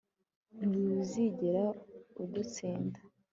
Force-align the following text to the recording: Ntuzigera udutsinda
Ntuzigera 0.67 1.63
udutsinda 2.23 2.99